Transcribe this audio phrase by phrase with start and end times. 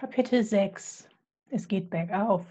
[0.00, 1.06] Kapitel 6
[1.50, 2.46] Es geht bergauf.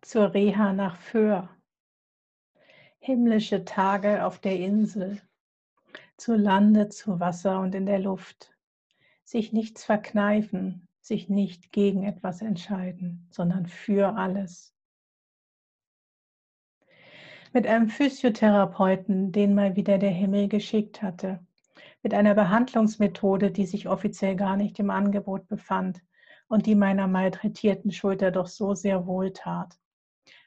[0.00, 1.50] Zur Reha nach Föhr.
[3.00, 5.20] Himmlische Tage auf der Insel.
[6.16, 8.56] Zu Lande, zu Wasser und in der Luft.
[9.24, 14.74] Sich nichts verkneifen, sich nicht gegen etwas entscheiden, sondern für alles.
[17.52, 21.44] Mit einem Physiotherapeuten, den mal wieder der Himmel geschickt hatte
[22.02, 26.02] mit einer Behandlungsmethode, die sich offiziell gar nicht im Angebot befand
[26.48, 29.78] und die meiner malträtierten Schulter doch so sehr wohltat.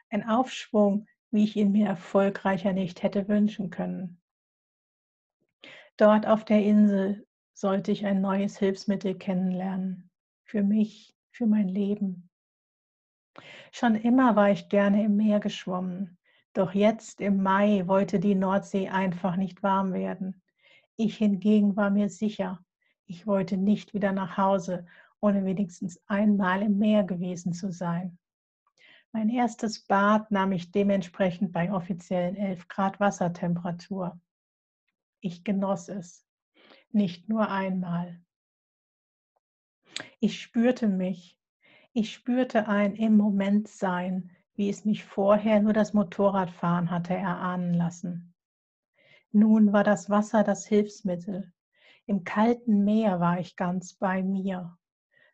[0.09, 4.21] Ein Aufschwung, wie ich ihn mir erfolgreicher nicht hätte wünschen können.
[5.97, 10.09] Dort auf der Insel sollte ich ein neues Hilfsmittel kennenlernen.
[10.43, 12.29] Für mich, für mein Leben.
[13.71, 16.17] Schon immer war ich gerne im Meer geschwommen.
[16.53, 20.43] Doch jetzt im Mai wollte die Nordsee einfach nicht warm werden.
[20.95, 22.63] Ich hingegen war mir sicher,
[23.05, 24.85] ich wollte nicht wieder nach Hause,
[25.19, 28.17] ohne wenigstens einmal im Meer gewesen zu sein.
[29.11, 34.19] Mein erstes Bad nahm ich dementsprechend bei offiziellen 11 Grad Wassertemperatur.
[35.19, 36.25] Ich genoss es,
[36.91, 38.19] nicht nur einmal.
[40.19, 41.39] Ich spürte mich,
[41.93, 47.73] ich spürte ein im Moment sein, wie es mich vorher nur das Motorradfahren hatte erahnen
[47.73, 48.32] lassen.
[49.35, 51.51] Nun war das Wasser das Hilfsmittel.
[52.05, 54.77] Im kalten Meer war ich ganz bei mir,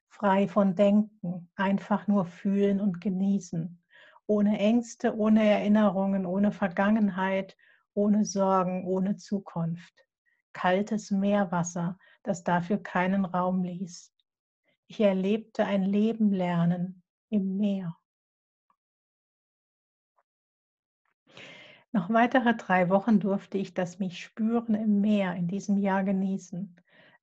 [0.08, 3.84] frei von Denken, einfach nur fühlen und genießen,
[4.26, 7.58] ohne Ängste, ohne Erinnerungen, ohne Vergangenheit,
[7.94, 9.94] ohne Sorgen, ohne Zukunft.
[10.54, 14.14] Kaltes Meerwasser, das dafür keinen Raum ließ.
[14.88, 17.99] Ich erlebte ein Leben lernen im Meer.
[22.00, 26.74] Noch weitere drei Wochen durfte ich das mich spüren im Meer in diesem Jahr genießen.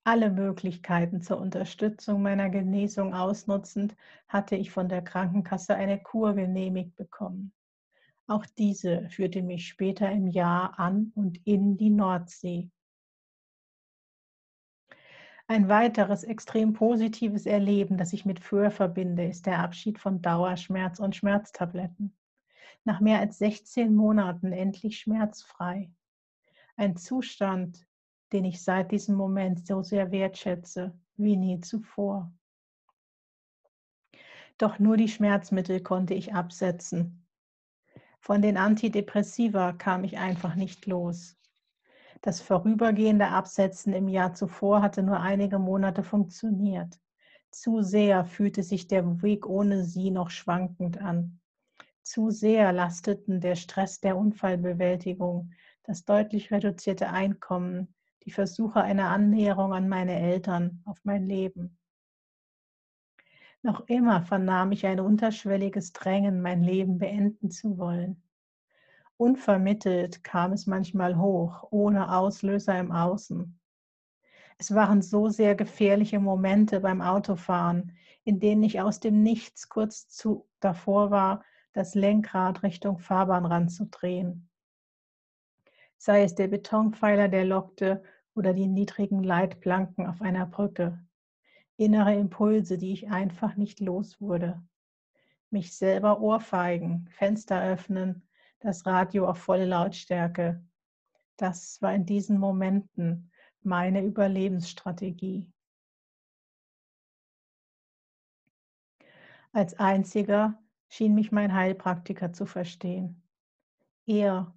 [0.05, 3.97] Alle Möglichkeiten zur Unterstützung meiner Genesung ausnutzend,
[4.28, 7.54] hatte ich von der Krankenkasse eine Kur genehmigt bekommen.
[8.26, 12.69] Auch diese führte mich später im Jahr an und in die Nordsee.
[15.47, 20.98] Ein weiteres extrem positives Erleben, das ich mit Föhr verbinde, ist der Abschied von Dauerschmerz
[20.98, 22.14] und Schmerztabletten
[22.86, 25.91] nach mehr als 16 Monaten endlich schmerzfrei.
[26.76, 27.86] Ein Zustand,
[28.32, 32.32] den ich seit diesem Moment so sehr wertschätze wie nie zuvor.
[34.58, 37.26] Doch nur die Schmerzmittel konnte ich absetzen.
[38.20, 41.36] Von den Antidepressiva kam ich einfach nicht los.
[42.22, 46.98] Das vorübergehende Absetzen im Jahr zuvor hatte nur einige Monate funktioniert.
[47.50, 51.41] Zu sehr fühlte sich der Weg ohne sie noch schwankend an.
[52.06, 55.50] Zu sehr lasteten der Stress der Unfallbewältigung,
[55.83, 61.77] das deutlich reduzierte Einkommen, die Versuche einer Annäherung an meine Eltern, auf mein Leben.
[63.61, 68.23] Noch immer vernahm ich ein unterschwelliges Drängen, mein Leben beenden zu wollen.
[69.17, 73.59] Unvermittelt kam es manchmal hoch, ohne Auslöser im Außen.
[74.59, 80.09] Es waren so sehr gefährliche Momente beim Autofahren, in denen ich aus dem Nichts kurz
[80.09, 81.43] zu, davor war,
[81.76, 84.48] das Lenkrad Richtung Fahrbahnrand zu drehen.
[85.98, 88.03] Sei es der Betonpfeiler, der lockte,
[88.34, 91.04] oder die niedrigen Leitplanken auf einer Brücke.
[91.76, 94.62] Innere Impulse, die ich einfach nicht los wurde.
[95.50, 98.26] Mich selber ohrfeigen, Fenster öffnen,
[98.60, 100.64] das Radio auf volle Lautstärke.
[101.37, 103.31] Das war in diesen Momenten
[103.62, 105.53] meine Überlebensstrategie.
[109.53, 110.58] Als einziger
[110.88, 113.22] schien mich mein Heilpraktiker zu verstehen.
[114.06, 114.54] Er,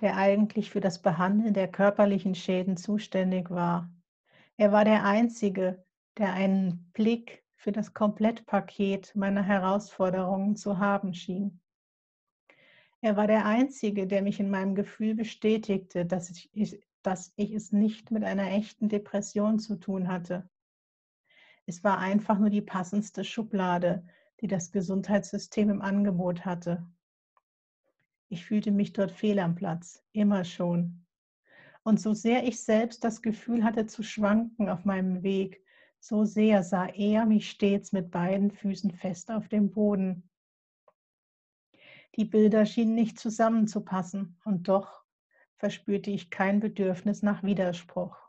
[0.00, 3.90] der eigentlich für das Behandeln der körperlichen Schäden zuständig war.
[4.56, 5.84] Er war der Einzige,
[6.16, 11.60] der einen Blick für das Komplettpaket meiner Herausforderungen zu haben schien.
[13.00, 17.72] Er war der Einzige, der mich in meinem Gefühl bestätigte, dass ich, dass ich es
[17.72, 20.48] nicht mit einer echten Depression zu tun hatte.
[21.66, 24.04] Es war einfach nur die passendste Schublade,
[24.40, 26.86] die das Gesundheitssystem im Angebot hatte.
[28.28, 31.06] Ich fühlte mich dort fehl am Platz, immer schon.
[31.82, 35.64] Und so sehr ich selbst das Gefühl hatte zu schwanken auf meinem Weg,
[36.00, 40.28] so sehr sah er mich stets mit beiden Füßen fest auf dem Boden.
[42.16, 45.04] Die Bilder schienen nicht zusammenzupassen, und doch
[45.56, 48.27] verspürte ich kein Bedürfnis nach Widerspruch.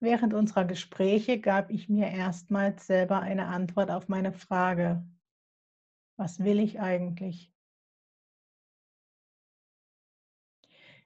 [0.00, 5.02] Während unserer Gespräche gab ich mir erstmals selber eine Antwort auf meine Frage,
[6.18, 7.52] was will ich eigentlich?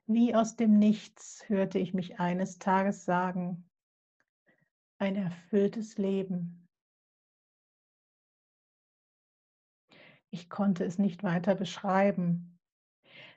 [0.06, 3.70] Wie aus dem Nichts hörte ich mich eines Tages sagen,
[4.98, 6.68] ein erfülltes Leben.
[10.30, 12.58] Ich konnte es nicht weiter beschreiben.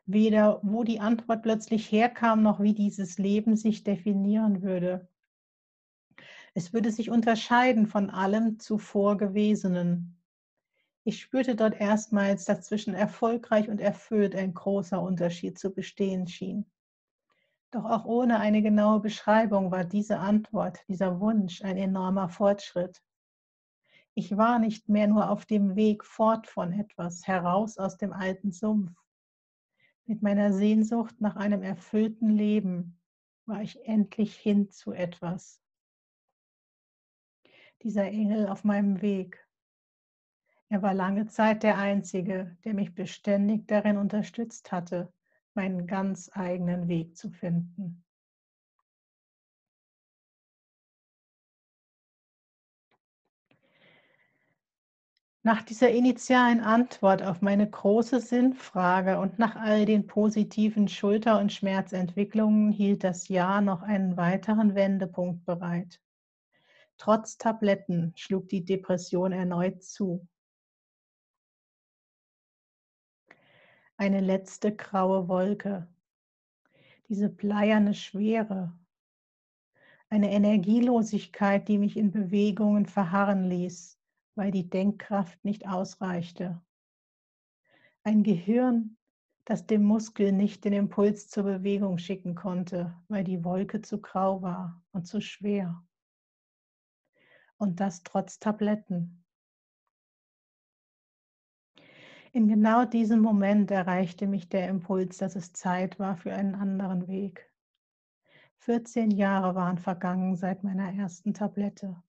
[0.06, 5.08] Weder wo die Antwort plötzlich herkam, noch wie dieses Leben sich definieren würde.
[6.56, 10.22] Es würde sich unterscheiden von allem zuvor Gewesenen.
[11.04, 16.66] Ich spürte dort erstmals, dass zwischen erfolgreich und erfüllt ein großer Unterschied zu bestehen schien.
[17.72, 23.02] Doch auch ohne eine genaue Beschreibung war diese Antwort, dieser Wunsch ein enormer Fortschritt.
[24.14, 28.52] Ich war nicht mehr nur auf dem Weg fort von etwas, heraus aus dem alten
[28.52, 28.92] Sumpf.
[30.06, 33.00] Mit meiner Sehnsucht nach einem erfüllten Leben
[33.48, 35.63] war ich endlich hin zu etwas.
[37.82, 39.46] Dieser Engel auf meinem Weg.
[40.70, 45.12] Er war lange Zeit der Einzige, der mich beständig darin unterstützt hatte,
[45.54, 48.04] meinen ganz eigenen Weg zu finden.
[55.46, 61.52] Nach dieser initialen Antwort auf meine große Sinnfrage und nach all den positiven Schulter- und
[61.52, 66.00] Schmerzentwicklungen hielt das Jahr noch einen weiteren Wendepunkt bereit.
[67.04, 70.26] Trotz Tabletten schlug die Depression erneut zu.
[73.98, 75.86] Eine letzte graue Wolke,
[77.10, 78.74] diese bleierne Schwere,
[80.08, 84.00] eine Energielosigkeit, die mich in Bewegungen verharren ließ
[84.36, 86.62] weil die Denkkraft nicht ausreichte.
[88.04, 88.98] Ein Gehirn,
[89.46, 94.42] das dem Muskel nicht den Impuls zur Bewegung schicken konnte, weil die Wolke zu grau
[94.42, 95.84] war und zu schwer.
[97.64, 99.24] Und das trotz Tabletten.
[102.32, 107.08] In genau diesem Moment erreichte mich der Impuls, dass es Zeit war für einen anderen
[107.08, 107.50] Weg.
[108.58, 112.04] 14 Jahre waren vergangen seit meiner ersten Tablette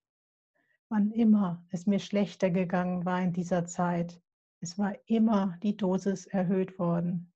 [0.88, 4.20] wann immer es mir schlechter gegangen war in dieser Zeit,
[4.60, 7.32] es war immer die Dosis erhöht worden.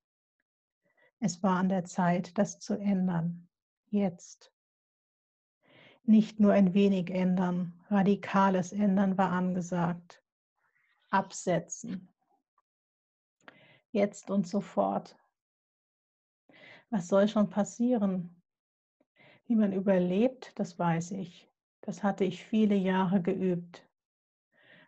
[1.19, 3.49] Es war an der Zeit, das zu ändern.
[3.89, 4.53] Jetzt.
[6.03, 10.23] Nicht nur ein wenig ändern, radikales Ändern war angesagt.
[11.09, 12.07] Absetzen.
[13.91, 15.17] Jetzt und sofort.
[16.91, 18.41] Was soll schon passieren?
[19.45, 21.49] Wie man überlebt, das weiß ich.
[21.81, 23.87] Das hatte ich viele Jahre geübt.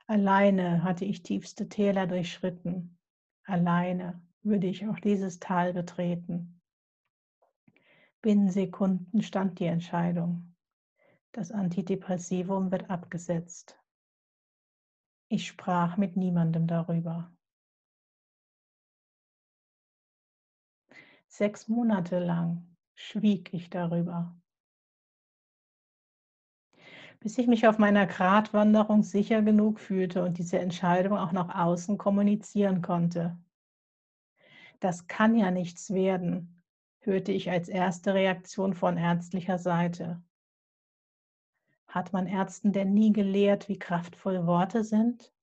[0.06, 2.98] Alleine hatte ich tiefste Täler durchschritten.
[3.46, 6.62] Alleine würde ich auch dieses Tal betreten.
[8.22, 10.51] Binnen Sekunden stand die Entscheidung.
[11.32, 13.80] Das Antidepressivum wird abgesetzt.
[15.30, 17.32] Ich sprach mit niemandem darüber.
[21.28, 24.36] Sechs Monate lang schwieg ich darüber
[27.22, 31.98] bis ich mich auf meiner Gratwanderung sicher genug fühlte und diese Entscheidung auch nach außen
[32.00, 33.38] kommunizieren konnte.
[34.80, 36.60] Das kann ja nichts werden,
[37.00, 40.24] hörte ich als erste Reaktion von ärztlicher Seite.
[41.92, 45.34] Hat man Ärzten denn nie gelehrt, wie kraftvoll Worte sind?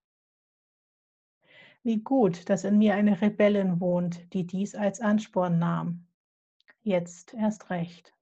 [1.83, 6.07] Wie gut, dass in mir eine Rebellin wohnt, die dies als Ansporn nahm.
[6.81, 8.14] Jetzt erst recht.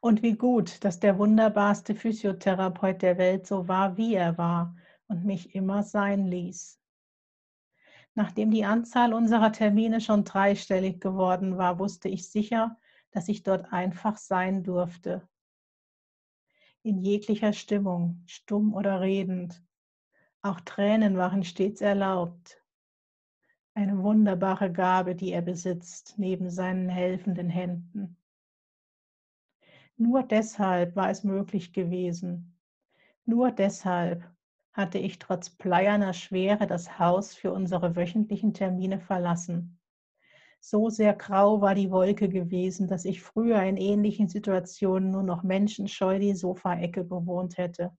[0.00, 4.74] Und wie gut, dass der wunderbarste Physiotherapeut der Welt so war, wie er war
[5.06, 6.80] und mich immer sein ließ.
[8.14, 12.76] Nachdem die Anzahl unserer Termine schon dreistellig geworden war, wusste ich sicher,
[13.10, 15.26] dass ich dort einfach sein durfte.
[16.82, 19.62] In jeglicher Stimmung, stumm oder redend.
[20.42, 22.62] Auch Tränen waren stets erlaubt.
[23.74, 28.16] Eine wunderbare Gabe, die er besitzt, neben seinen helfenden Händen.
[29.96, 32.56] Nur deshalb war es möglich gewesen.
[33.24, 34.24] Nur deshalb
[34.72, 39.77] hatte ich trotz bleierner Schwere das Haus für unsere wöchentlichen Termine verlassen.
[40.60, 45.42] So sehr grau war die Wolke gewesen, dass ich früher in ähnlichen Situationen nur noch
[45.42, 47.96] menschenscheu die Sofaecke bewohnt hätte.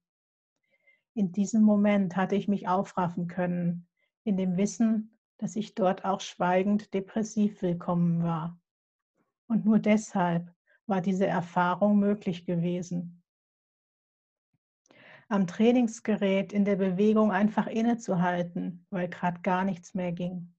[1.14, 3.88] In diesem Moment hatte ich mich aufraffen können,
[4.24, 8.60] in dem Wissen, dass ich dort auch schweigend depressiv willkommen war.
[9.48, 10.54] Und nur deshalb
[10.86, 13.24] war diese Erfahrung möglich gewesen.
[15.28, 20.56] Am Trainingsgerät in der Bewegung einfach innezuhalten, weil gerade gar nichts mehr ging.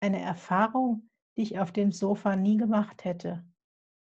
[0.00, 3.44] Eine Erfahrung, die ich auf dem Sofa nie gemacht hätte,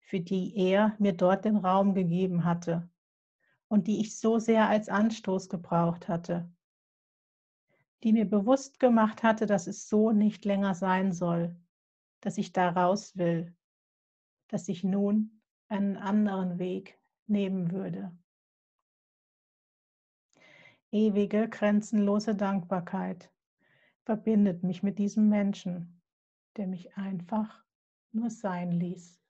[0.00, 2.90] für die er mir dort den Raum gegeben hatte
[3.68, 6.52] und die ich so sehr als Anstoß gebraucht hatte,
[8.02, 11.56] die mir bewusst gemacht hatte, dass es so nicht länger sein soll,
[12.20, 13.56] dass ich da raus will,
[14.48, 18.16] dass ich nun einen anderen Weg nehmen würde.
[20.92, 23.33] Ewige, grenzenlose Dankbarkeit
[24.04, 26.02] verbindet mich mit diesem Menschen,
[26.56, 27.64] der mich einfach
[28.12, 29.23] nur sein ließ.